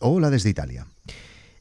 [0.00, 0.86] Hola desde Italia.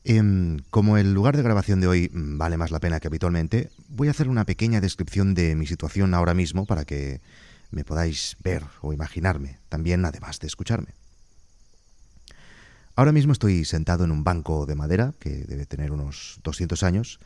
[0.04, 3.72] Em, como el lugar de grabación de hoy mm, vale más la pena que habitualmente,
[3.90, 7.20] voy a hacer una pequeña descripción de mi situación ahora mismo para que
[7.72, 10.94] me podáis ver o imaginarme, también además de escucharme.
[12.96, 17.20] Ahora mismo estoy sentado en un banco de madera, que debe tener unos 200 años,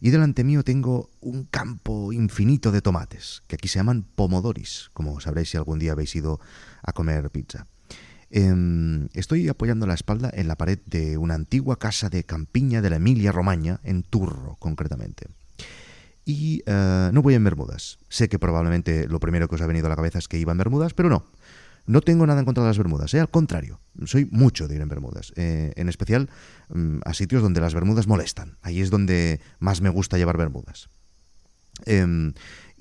[0.00, 5.20] y delante mío tengo un campo infinito de tomates, que aquí se llaman pomodoris, como
[5.20, 6.40] sabréis si algún día habéis ido
[6.82, 7.66] a comer pizza.
[8.36, 12.90] Em, estoy apoyando la espalda en la pared de una antigua casa de campiña de
[12.90, 15.28] la Emilia Romagna, en Turro concretamente.
[16.24, 18.00] Y eh, no voy en Bermudas.
[18.08, 20.50] Sé que probablemente lo primero que os ha venido a la cabeza es que iba
[20.50, 21.24] en Bermudas, pero no.
[21.86, 23.20] No tengo nada en contra de las Bermudas, ¿eh?
[23.20, 26.28] al contrario, soy mucho de ir en Bermudas, eh, en especial
[26.70, 28.56] mm, a sitios donde las Bermudas molestan.
[28.62, 30.88] Ahí es donde más me gusta llevar Bermudas.
[31.86, 32.32] Em,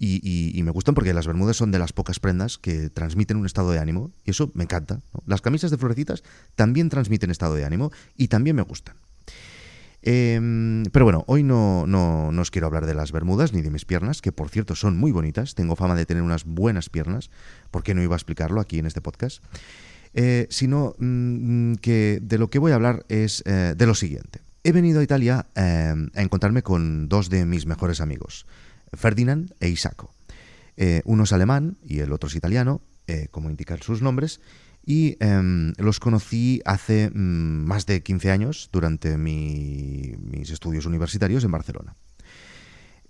[0.06, 3.72] y, me gustan porque las bermudas son de las pocas prendas que transmiten un estado
[3.72, 5.00] de ánimo y eso me encanta.
[5.26, 6.24] Las camisas de florecitas
[6.56, 8.96] también transmiten estado de ánimo y también me gustan.
[10.06, 13.86] Em, pero bueno, hoy no, no, os quiero hablar de las bermudas ni de mis
[13.86, 15.56] piernas, que por cierto son muy bonitas.
[15.56, 17.30] Tengo fama de tener unas buenas piernas.
[17.72, 19.42] ¿Por qué no iba a explicarlo aquí en este podcast?
[20.14, 24.42] Eh, sino mm, que de lo que voy a hablar es eh, de lo siguiente.
[24.66, 28.46] He venido a Italia em, a encontrarme con dos de mis mejores amigos.
[28.96, 30.14] Ferdinand e Isaco.
[30.78, 34.40] Eh, uno es alemán y el otro es italiano, eh, como indican sus nombres,
[34.86, 41.52] y em, los conocí hace mm, más de 15 años durante mis estudios universitarios en
[41.52, 41.96] Barcelona.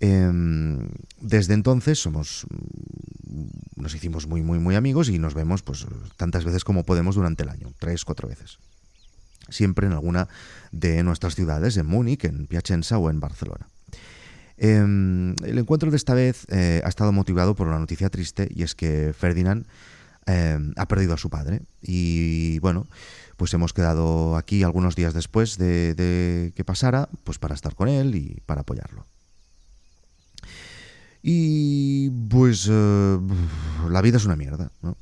[0.00, 0.88] Em,
[1.20, 6.44] desde entonces somos, mm, nos hicimos muy, muy, muy amigos y nos vemos pues, tantas
[6.44, 8.58] veces como podemos durante el año, tres, cuatro veces.
[9.48, 10.28] Siempre en alguna
[10.72, 13.68] de nuestras ciudades, en Múnich, en Piacenza o en Barcelona.
[14.56, 18.62] Em, el encuentro de esta vez eh, ha estado motivado por una noticia triste y
[18.62, 19.66] es que Ferdinand
[20.26, 22.86] em, ha perdido a su padre y bueno,
[23.36, 28.14] pues hemos quedado aquí algunos días después de, que pasara, pues para estar con él
[28.14, 29.06] y para apoyarlo.
[31.22, 33.18] Y pues eh,
[33.88, 34.96] la vida es una mierda, ¿no?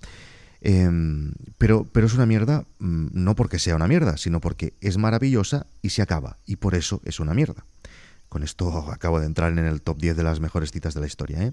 [0.64, 4.96] Em, pero, pero es una mierda mm, no porque sea una mierda, sino porque es
[4.96, 7.64] maravillosa y se acaba, y por eso es una mierda.
[8.32, 11.06] Con esto acabo de entrar en el top 10 de las mejores citas de la
[11.06, 11.42] historia.
[11.42, 11.52] ¿eh?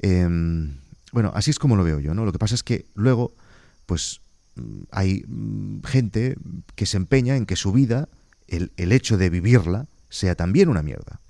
[0.00, 0.78] Em,
[1.12, 2.24] bueno, así es como lo veo yo, ¿no?
[2.24, 3.34] Lo que pasa es que luego,
[3.84, 4.22] pues
[4.54, 6.38] mm, hay mm, gente
[6.76, 8.08] que se empeña en que su vida,
[8.46, 11.20] el, hecho de vivirla, sea también una mierda.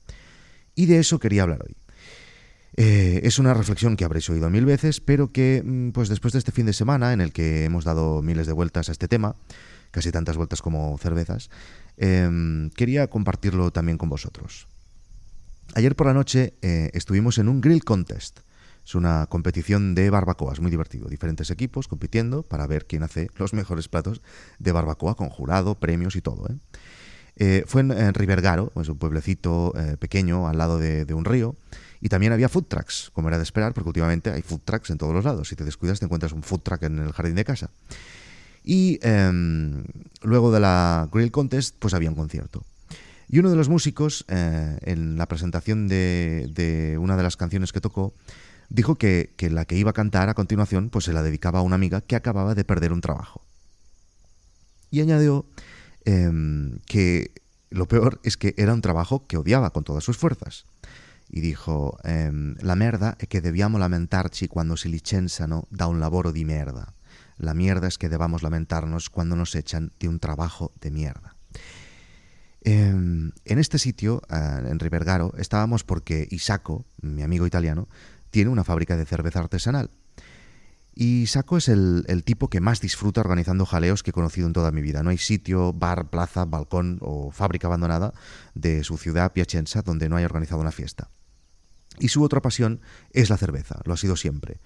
[0.77, 1.75] Y de eso quería hablar hoy.
[2.77, 6.39] Eh, es una reflexión que habréis oído mil veces, pero que, mm, pues después de
[6.39, 9.35] este fin de semana, en el que hemos dado miles de vueltas a este tema,
[9.91, 11.51] casi tantas vueltas como cervezas,
[11.99, 14.69] Em, quería compartirlo también con vosotros.
[15.75, 18.41] Ayer por la noche eh, estuvimos en un grill contest.
[18.87, 21.09] Es una competición de barbacoas, muy divertido.
[21.09, 24.23] Diferentes equipos compitiendo para ver quién hace los mejores platos
[24.61, 26.47] de barbacoa con jurado, premios y todo.
[26.49, 26.57] ¿eh?
[27.37, 31.57] Eh, fue en, Rivergaro, es un pueblecito pequeño al lado de, de, un río.
[32.01, 34.99] Y también había food trucks, como era de esperar, porque últimamente hay food trucks en
[34.99, 35.49] todos los lados.
[35.49, 37.71] Si te descuidas, te encuentras un food truck en el jardín de casa.
[38.69, 39.83] Y em,
[40.21, 42.67] luego de la Grill Contest, pues había un concierto.
[43.27, 47.81] Y uno de los músicos, eh, en la presentación de, una de las canciones que
[47.81, 48.13] tocó,
[48.69, 51.77] dijo que, la que iba a cantar a continuación, pues se la dedicaba a una
[51.77, 53.41] amiga que acababa de perder un trabajo.
[54.91, 55.47] Y añadió
[56.05, 57.31] em, que
[57.71, 60.67] lo peor es que era un trabajo que odiaba con todas sus fuerzas.
[61.31, 66.33] Y dijo, em, la merda es que debíamos lamentarci cuando si licenziano da un lavoro
[66.33, 66.93] di merda.
[67.39, 71.37] La mierda es que debamos lamentarnos cuando nos echan de un trabajo de mierda.
[72.63, 77.89] Em, en este sitio, eh, en Rivergaro, estábamos porque Isaco, mi amigo italiano,
[78.31, 79.91] tiene una fábrica de cerveza artesanal.
[80.95, 84.73] Y Isaco es el, tipo que más disfruta organizando jaleos que he conocido en toda
[84.73, 85.05] mi vida.
[85.05, 88.13] No hay sitio, bar, plaza, balcón o fábrica abandonada
[88.55, 91.09] de su ciudad, Piacenza, donde no haya organizado una fiesta.
[92.01, 92.81] Y su otra pasión
[93.13, 94.59] es la cerveza, lo ha sido siempre.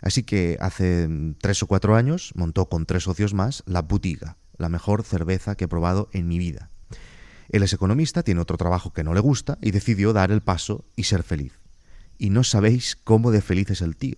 [0.00, 1.08] Así que hace
[1.40, 5.64] tres o cuatro años montó con tres socios más la Butiga, la mejor cerveza que
[5.64, 6.70] he probado en mi vida.
[7.48, 10.84] Él es economista, tiene otro trabajo que no le gusta y decidió dar el paso
[10.96, 11.58] y ser feliz.
[12.18, 14.16] Y no sabéis cómo de feliz es el tío.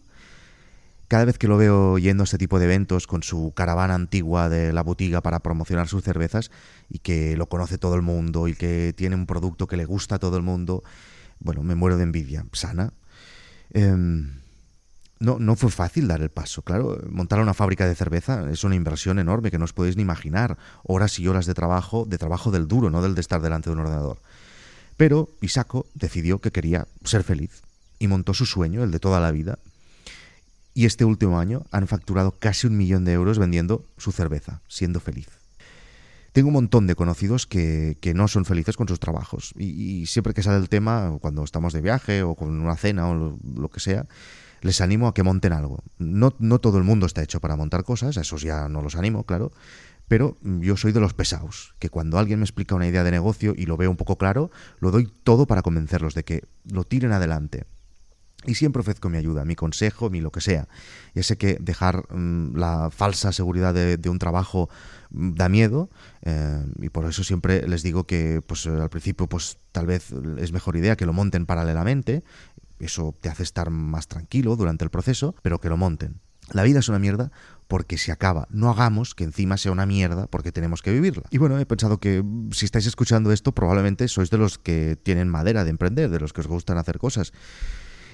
[1.09, 4.49] Cada vez que lo veo yendo a este tipo de eventos con su caravana antigua
[4.49, 6.51] de la Butiga para promocionar sus cervezas
[6.89, 10.17] y que lo conoce todo el mundo y que tiene un producto que le gusta
[10.17, 10.83] a todo el mundo,
[11.39, 12.93] bueno, me muero de envidia sana.
[13.71, 14.41] Em,
[15.19, 16.63] no, no fue fácil dar el paso.
[16.63, 20.03] Claro, montar una fábrica de cerveza es una inversión enorme que no os podéis ni
[20.03, 20.59] imaginar.
[20.83, 23.75] Horas y horas de trabajo, de trabajo del duro, no del de estar delante de
[23.75, 24.19] un ordenador.
[24.97, 27.63] Pero Isaco decidió que quería ser feliz
[27.99, 29.59] y montó su sueño, el de toda la vida.
[30.75, 35.01] Y este último año han facturado casi un millón de euros vendiendo su cerveza, siendo
[35.01, 35.29] feliz.
[36.33, 40.43] Tengo un montón de conocidos que, no son felices con sus trabajos y, siempre que
[40.43, 44.05] sale el tema, cuando estamos de viaje o con una cena o lo, que sea,
[44.63, 45.83] les animo a que monten algo.
[45.99, 49.53] No, todo el mundo está hecho para montar cosas, esos ya no los animo, claro,
[50.09, 53.55] pero yo soy de los pesados, que cuando alguien me explica una idea de negocio
[53.57, 54.51] y lo veo un poco claro,
[54.81, 57.65] lo doy todo para convencerlos de que lo tiren adelante.
[58.47, 60.69] Y siempre ofrezco mi ayuda, mi consejo, mi lo que sea.
[61.15, 64.69] Ya sé que dejar mm, la falsa seguridad de, un trabajo
[65.11, 65.91] mm, da miedo
[66.23, 70.53] eh, y por eso siempre les digo que pues, al principio pues, tal vez es
[70.53, 72.23] mejor idea que lo monten paralelamente.
[72.79, 76.21] Eso te hace estar más tranquilo durante el proceso, pero que lo monten.
[76.53, 77.33] La vida es una mierda
[77.67, 78.47] porque se acaba.
[78.51, 81.25] No hagamos que encima sea una mierda porque tenemos que vivirla.
[81.31, 84.97] Y bueno, he pensado que mm, si estáis escuchando esto, probablemente sois de los que
[84.97, 87.33] tienen madera de emprender, de los que os gustan hacer cosas.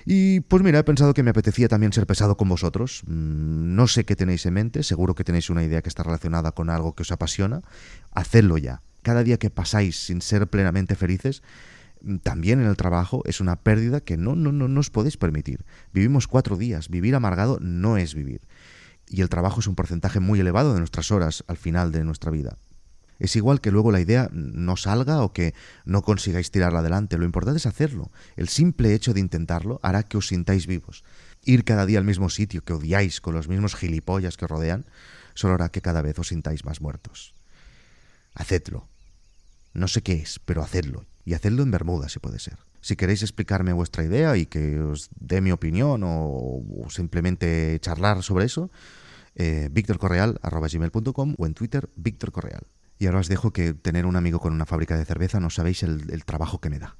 [0.05, 3.03] Y pues mira, he pensado que me apetecía también ser pesado con vosotros.
[3.07, 6.53] Mm, no sé qué tenéis en mente, seguro que tenéis una idea que está relacionada
[6.53, 7.61] con algo que os apasiona.
[8.13, 8.81] Hacedlo ya.
[9.03, 11.43] Cada día que pasáis sin ser plenamente felices,
[12.23, 15.65] también en el trabajo es una pérdida que no, no, no, no os podéis permitir.
[15.93, 18.41] Vivimos cuatro días, vivir amargado no es vivir.
[19.09, 22.31] Y el trabajo es un porcentaje muy elevado de nuestras horas al final de nuestra
[22.31, 22.57] vida.
[23.19, 25.55] Es igual que luego la idea no salga o que
[25.85, 27.19] no consigáis tirarla adelante.
[27.19, 28.11] Lo importante es hacerlo.
[28.35, 31.05] El simple hecho de intentarlo hará que os sintáis vivos.
[31.45, 34.87] Ir cada día al mismo sitio que odiáis con los mismos gilipollas que os rodean
[35.35, 37.35] solo hará que cada vez os sintáis más muertos.
[38.35, 38.89] Hacedlo.
[39.73, 41.07] No sé qué es, pero hacedlo.
[41.25, 42.59] Y hacedlo en Bermuda, si puede ser.
[42.81, 48.47] Si queréis explicarme vuestra idea y que os dé mi opinión o, simplemente charlar sobre
[48.47, 48.71] eso,
[49.37, 52.67] eh, victorcorreal.com o en Twitter, Víctor Correal.
[52.99, 55.83] Y ahora os dejo que tener un amigo con una fábrica de cerveza no sabéis
[55.83, 56.97] el, el trabajo que me da.